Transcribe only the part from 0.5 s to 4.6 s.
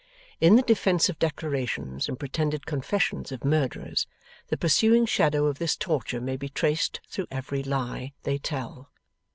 the defensive declarations and pretended confessions of murderers, the